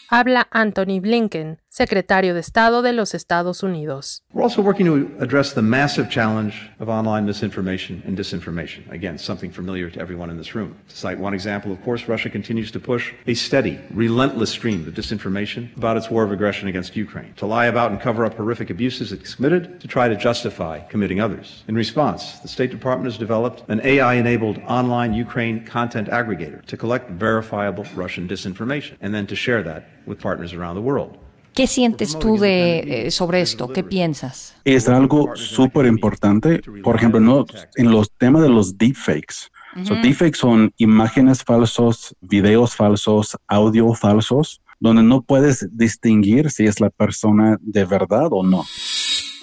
Habla 0.08 0.48
Anthony 0.50 1.00
Blinken, 1.00 1.58
secretario 1.76 2.32
de 2.32 2.40
Estado 2.40 2.80
de 2.80 2.94
los 2.94 3.14
Estados 3.14 3.62
Unidos. 3.62 4.22
We're 4.32 4.42
also 4.42 4.62
working 4.62 4.86
to 4.86 5.14
address 5.22 5.52
the 5.52 5.60
massive 5.60 6.08
challenge 6.08 6.70
of 6.80 6.88
online 6.88 7.26
misinformation 7.26 8.02
and 8.06 8.16
disinformation. 8.16 8.90
Again, 8.90 9.18
something 9.18 9.50
familiar 9.50 9.90
to 9.90 10.00
everyone 10.00 10.30
in 10.30 10.38
this 10.38 10.54
room. 10.54 10.74
To 10.88 10.96
cite 10.96 11.18
one 11.18 11.34
example, 11.34 11.70
of 11.70 11.82
course, 11.82 12.08
Russia 12.08 12.30
continues 12.30 12.70
to 12.70 12.80
push 12.80 13.12
a 13.26 13.34
steady, 13.34 13.78
relentless 13.90 14.48
stream 14.48 14.88
of 14.88 14.94
disinformation 14.94 15.76
about 15.76 15.98
its 15.98 16.10
war 16.10 16.24
of 16.24 16.32
aggression 16.32 16.66
against 16.66 16.96
Ukraine, 16.96 17.34
to 17.34 17.44
lie 17.44 17.66
about 17.66 17.90
and 17.90 18.00
cover 18.00 18.24
up 18.24 18.36
horrific 18.36 18.70
abuses 18.70 19.12
it's 19.12 19.34
committed, 19.34 19.78
to 19.78 19.86
try 19.86 20.08
to 20.08 20.16
justify 20.16 20.80
committing 20.88 21.20
others. 21.20 21.62
In 21.68 21.74
response, 21.74 22.38
the 22.38 22.48
State 22.48 22.70
Department 22.70 23.12
has 23.12 23.18
developed 23.18 23.64
an 23.68 23.82
AI-enabled 23.84 24.62
online 24.66 25.12
Ukraine 25.12 25.62
content 25.66 26.08
aggregator 26.08 26.64
to 26.64 26.76
collect 26.78 27.10
verifiable 27.10 27.84
Russian 27.94 28.26
disinformation 28.26 28.96
and 29.02 29.14
then 29.14 29.26
to 29.26 29.36
share 29.36 29.62
that 29.64 29.90
with 30.06 30.18
partners 30.18 30.54
around 30.54 30.76
the 30.76 30.80
world. 30.80 31.18
¿Qué 31.56 31.66
sientes 31.66 32.18
tú 32.18 32.36
de, 32.36 33.06
eh, 33.06 33.10
sobre 33.10 33.40
esto? 33.40 33.68
¿Qué 33.72 33.82
piensas? 33.82 34.54
Es 34.64 34.90
algo 34.90 35.34
súper 35.36 35.86
importante. 35.86 36.60
Por 36.84 36.96
ejemplo, 36.96 37.18
no, 37.18 37.46
en 37.76 37.90
los 37.90 38.10
temas 38.10 38.42
de 38.42 38.50
los 38.50 38.76
deepfakes. 38.76 39.50
So, 39.84 39.94
deepfakes 39.94 40.38
son 40.38 40.70
imágenes 40.76 41.42
falsos, 41.42 42.14
videos 42.20 42.76
falsos, 42.76 43.38
audio 43.48 43.94
falsos, 43.94 44.60
donde 44.80 45.02
no 45.02 45.22
puedes 45.22 45.66
distinguir 45.72 46.50
si 46.50 46.66
es 46.66 46.78
la 46.78 46.90
persona 46.90 47.56
de 47.62 47.86
verdad 47.86 48.28
o 48.32 48.42
no. 48.42 48.64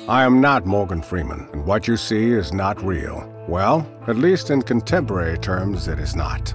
I 0.08 0.24
am 0.24 0.40
not 0.40 0.68
Morgan 0.68 1.02
Freeman, 1.02 1.50
and 1.54 1.66
what 1.66 1.88
you 1.88 1.98
see 1.98 2.32
is 2.32 2.54
not 2.54 2.80
real. 2.84 3.24
Well, 3.48 3.88
at 4.08 4.18
least 4.18 4.52
in 4.52 4.62
contemporary 4.62 5.40
terms, 5.40 5.88
it 5.88 5.98
is 5.98 6.16
not. 6.16 6.54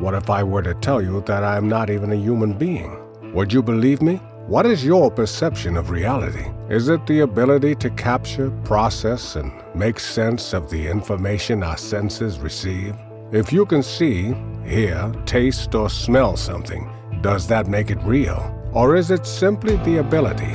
What 0.00 0.14
if 0.14 0.30
I 0.30 0.42
were 0.42 0.62
to 0.62 0.74
tell 0.80 1.02
you 1.02 1.22
that 1.26 1.44
I 1.44 1.58
am 1.58 1.68
not 1.68 1.90
even 1.90 2.12
a 2.12 2.16
human 2.16 2.56
being? 2.56 2.96
Would 3.34 3.52
you 3.52 3.62
believe 3.62 4.00
me? 4.00 4.20
What 4.46 4.66
is 4.66 4.84
your 4.84 5.10
perception 5.10 5.74
of 5.74 5.88
reality? 5.88 6.44
Is 6.68 6.90
it 6.90 7.06
the 7.06 7.20
ability 7.20 7.76
to 7.76 7.88
capture, 7.88 8.50
process, 8.62 9.36
and 9.36 9.50
make 9.74 9.98
sense 9.98 10.52
of 10.52 10.68
the 10.68 10.86
information 10.86 11.62
our 11.62 11.78
senses 11.78 12.38
receive? 12.38 12.94
If 13.32 13.54
you 13.54 13.64
can 13.64 13.82
see, 13.82 14.34
hear, 14.62 15.10
taste, 15.24 15.74
or 15.74 15.88
smell 15.88 16.36
something, 16.36 16.86
does 17.22 17.46
that 17.46 17.68
make 17.68 17.90
it 17.90 17.96
real? 18.02 18.54
Or 18.74 18.96
is 18.96 19.10
it 19.10 19.24
simply 19.24 19.76
the 19.76 20.00
ability 20.00 20.52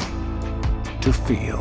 to 1.02 1.12
feel? 1.12 1.58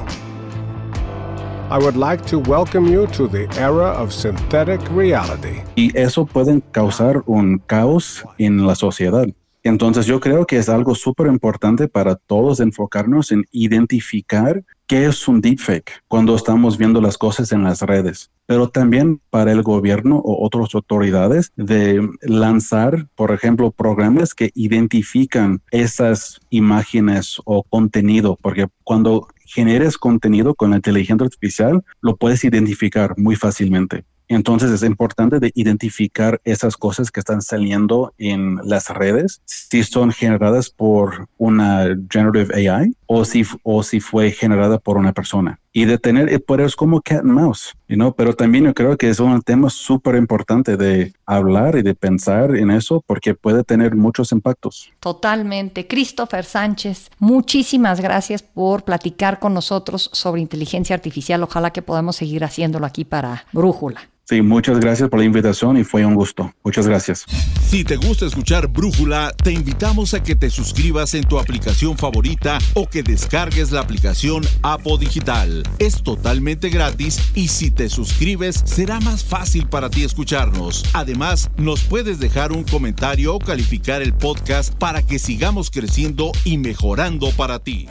I 1.71 1.79
would 1.79 1.97
like 1.97 2.27
to 2.27 2.41
welcome 2.41 2.87
you 2.87 3.07
to 3.07 3.27
the 3.27 3.49
era 3.59 3.89
of 3.97 4.13
synthetic 4.13 4.83
reality. 4.91 5.63
Y 5.79 5.93
eso 5.95 6.27
puede 6.27 6.61
causar 6.73 7.25
un 7.27 7.61
caos 7.69 8.23
en 8.39 8.67
la 8.67 8.75
sociedad. 8.75 9.33
Entonces 9.63 10.07
yo 10.07 10.21
creo 10.21 10.47
que 10.47 10.57
es 10.59 10.69
algo 10.69 10.95
súper 10.95 11.27
importante 11.27 11.89
para 11.89 12.15
todos 12.17 12.61
enfocarnos 12.61 13.33
en 13.33 13.45
identificar 13.51 14.65
qué 14.87 15.07
es 15.07 15.29
un 15.29 15.41
deepfake 15.41 16.03
cuando 16.09 16.35
estamos 16.35 16.79
viendo 16.79 17.01
las 17.01 17.19
cosas 17.19 17.53
en 17.53 17.63
las 17.63 17.83
redes, 17.83 18.31
pero 18.47 18.69
también 18.71 19.21
para 19.31 19.53
el 19.53 19.63
gobierno 19.63 20.17
o 20.17 20.45
otras 20.45 20.75
autoridades 20.75 21.53
de 21.57 22.09
lanzar, 22.23 23.07
por 23.15 23.33
ejemplo, 23.33 23.71
programas 23.71 24.35
que 24.35 24.51
identifican 24.55 25.61
esas 25.71 26.41
imágenes 26.49 27.41
o 27.45 27.63
contenido, 27.63 28.39
porque 28.41 28.67
cuando 28.85 29.29
generes 29.45 29.99
contenido 29.99 30.55
con 30.55 30.71
la 30.71 30.77
inteligencia 30.77 31.25
artificial, 31.25 31.85
lo 32.01 32.17
puedes 32.17 32.45
identificar 32.45 33.15
muy 33.19 33.37
fácilmente. 33.37 34.05
Entonces 34.29 34.71
es 34.71 34.83
importante 34.83 35.41
de 35.41 35.51
identificar 35.55 36.41
esas 36.45 36.77
cosas 36.77 37.11
que 37.11 37.21
están 37.21 37.43
saliendo 37.43 38.13
en 38.19 38.59
las 38.65 38.89
redes, 38.91 39.41
si 39.47 39.83
son 39.83 40.13
generadas 40.13 40.71
por 40.71 41.29
una 41.39 41.87
generative 42.11 42.69
AI 42.69 42.95
o 43.07 43.25
si, 43.25 43.45
o 43.63 43.83
si 43.83 44.01
fue 44.01 44.31
generada 44.31 44.79
por 44.79 44.99
una 44.99 45.13
persona. 45.13 45.59
Y 45.73 45.85
de 45.85 45.99
tener, 45.99 46.33
eh, 46.33 46.41
pues 46.41 46.61
es 46.61 46.77
como 46.77 47.01
cat 47.01 47.21
and 47.21 47.33
mouse, 47.33 47.75
you 47.89 48.15
pero 48.17 48.35
también 48.35 48.65
yo 48.65 48.75
creo 48.75 48.97
que 48.97 49.09
es 49.09 49.21
un 49.21 49.41
tema 49.43 49.71
súper 49.71 50.17
importante 50.17 50.77
de 50.77 51.13
hablar 51.25 51.77
y 51.77 51.83
de 51.83 51.95
pensar 51.95 52.57
en 52.57 52.71
eso 52.71 53.03
porque 53.07 53.35
puede 53.35 53.65
tener 53.65 53.95
muchos 53.95 54.33
impactos. 54.33 54.91
Totalmente. 55.01 55.87
Christopher 55.87 56.45
Sánchez, 56.45 57.11
muchísimas 57.19 58.01
gracias 58.01 58.43
por 58.43 58.83
platicar 58.83 59.39
con 59.39 59.55
nosotros 59.55 60.11
sobre 60.13 60.41
inteligencia 60.41 60.95
artificial. 60.95 61.43
Ojalá 61.43 61.71
que 61.71 61.83
podamos 61.83 62.17
seguir 62.17 62.45
haciéndolo 62.45 62.87
aquí 62.87 63.05
para 63.05 63.47
Brújula. 63.53 64.09
Sí, 64.29 64.43
muchas 64.43 64.79
gracias 64.79 65.09
por 65.09 65.21
la 65.21 65.25
invitación 65.25 65.79
y 65.79 65.85
fue 65.85 66.05
un 66.05 66.15
gusto. 66.15 66.53
Muchas 66.63 66.87
gracias. 66.87 67.25
Si 67.71 67.83
te 67.83 67.97
gusta 67.97 68.27
escuchar 68.27 68.67
Brújula, 68.69 69.33
te 69.43 69.53
invitamos 69.53 70.13
a 70.13 70.23
que 70.23 70.37
te 70.37 70.51
suscribas 70.51 71.15
en 71.15 71.25
tu 71.25 71.39
aplicación 71.39 71.97
favorita 71.97 72.59
o 72.75 72.87
que 72.87 73.03
descargues 73.03 73.73
la 73.73 73.81
aplicación 73.81 74.43
Apo 74.61 74.99
Digital. 74.99 75.63
Es 75.79 76.03
totalmente 76.03 76.69
gratis 76.69 77.31
y 77.35 77.49
si 77.49 77.71
te 77.71 77.89
suscribes 77.89 78.61
será 78.67 79.01
más 79.01 79.25
fácil 79.25 79.67
para 79.67 79.89
ti 79.89 80.05
escucharnos. 80.05 80.85
Además, 80.93 81.51
nos 81.57 81.85
puedes 81.85 82.19
dejar 82.19 82.53
un 82.53 82.65
comentario 82.65 83.35
o 83.35 83.39
calificar 83.39 84.03
el 84.03 84.13
podcast 84.13 84.75
para 84.75 85.01
que 85.01 85.19
sigamos 85.19 85.71
creciendo 85.71 86.33
y 86.45 86.59
mejorando 86.59 87.31
para 87.31 87.61
ti. 87.61 87.89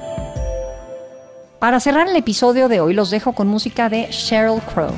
Para 1.57 1.79
cerrar 1.79 2.07
el 2.07 2.15
episodio 2.15 2.67
de 2.67 2.79
hoy 2.79 2.93
los 2.93 3.09
dejo 3.09 3.33
con 3.33 3.47
música 3.47 3.89
de 3.89 4.05
Sheryl 4.11 4.61
Crow. 4.71 4.93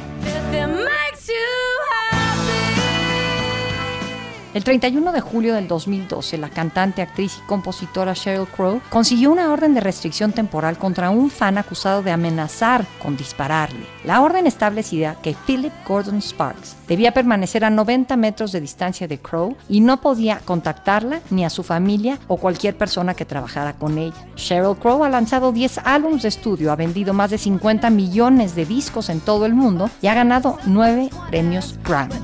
El 4.51 4.63
31 4.63 5.11
de 5.11 5.21
julio 5.21 5.53
del 5.53 5.67
2012, 5.67 6.39
la 6.39 6.49
cantante, 6.49 7.03
actriz 7.03 7.37
y 7.37 7.47
compositora 7.47 8.13
Sheryl 8.13 8.47
Crow 8.47 8.81
consiguió 8.89 9.31
una 9.31 9.53
orden 9.53 9.75
de 9.75 9.79
restricción 9.79 10.31
temporal 10.31 10.79
contra 10.79 11.11
un 11.11 11.29
fan 11.29 11.59
acusado 11.59 12.01
de 12.01 12.09
amenazar 12.09 12.83
con 12.99 13.15
dispararle. 13.15 13.85
La 14.03 14.21
orden 14.21 14.47
establecía 14.47 15.17
que 15.21 15.35
Philip 15.45 15.71
Gordon 15.87 16.19
Sparks 16.19 16.75
debía 16.87 17.13
permanecer 17.13 17.63
a 17.63 17.69
90 17.69 18.17
metros 18.17 18.51
de 18.51 18.59
distancia 18.59 19.07
de 19.07 19.19
Crow 19.19 19.55
y 19.69 19.81
no 19.81 20.01
podía 20.01 20.39
contactarla 20.43 21.21
ni 21.29 21.45
a 21.45 21.51
su 21.51 21.61
familia 21.61 22.17
o 22.27 22.37
cualquier 22.37 22.75
persona 22.75 23.13
que 23.13 23.25
trabajara 23.25 23.73
con 23.73 23.99
ella. 23.99 24.17
Sheryl 24.35 24.77
Crow 24.77 25.03
ha 25.03 25.09
lanzado 25.09 25.51
10 25.51 25.81
álbumes 25.83 26.23
de 26.23 26.29
estudio, 26.29 26.71
ha 26.71 26.75
vendido 26.75 27.13
más 27.13 27.29
de 27.29 27.37
50 27.37 27.91
millones 27.91 28.55
de 28.55 28.65
discos 28.65 29.09
en 29.09 29.19
todo 29.19 29.45
el 29.45 29.53
mundo 29.53 29.91
y 30.01 30.07
ha 30.07 30.15
ganado 30.15 30.57
9 30.65 31.11
premios 31.29 31.77
Grammy. 31.83 32.15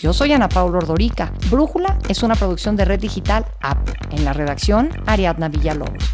Yo 0.00 0.12
soy 0.12 0.32
Ana 0.32 0.48
Paula 0.48 0.78
Ordorica. 0.78 1.32
Brújula 1.50 1.98
es 2.08 2.22
una 2.22 2.36
producción 2.36 2.76
de 2.76 2.84
Red 2.84 3.00
Digital 3.00 3.44
App. 3.60 3.88
En 4.12 4.24
la 4.24 4.32
redacción, 4.32 4.90
Ariadna 5.06 5.48
Villalobos. 5.48 6.04